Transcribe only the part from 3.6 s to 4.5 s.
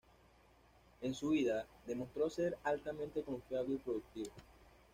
y productiva.